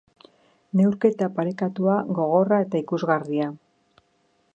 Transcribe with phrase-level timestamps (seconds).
[0.79, 3.51] Neurketa parekatua, gogorra eta ikusgarria.